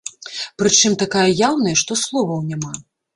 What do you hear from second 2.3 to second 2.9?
няма.